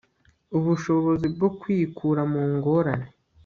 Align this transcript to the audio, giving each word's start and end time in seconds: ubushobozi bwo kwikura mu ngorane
ubushobozi 0.57 1.25
bwo 1.33 1.49
kwikura 1.59 2.21
mu 2.31 2.41
ngorane 2.53 3.09